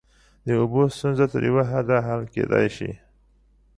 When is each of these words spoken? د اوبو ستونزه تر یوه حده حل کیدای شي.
د 0.45 0.47
اوبو 0.61 0.81
ستونزه 0.95 1.25
تر 1.33 1.41
یوه 1.49 1.63
حده 1.71 1.97
حل 2.07 2.21
کیدای 2.35 2.67
شي. 2.75 2.91